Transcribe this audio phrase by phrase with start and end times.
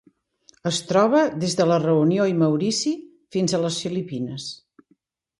[0.67, 2.93] Es troba des de la Reunió i Maurici
[3.35, 4.49] fins a les Filipines.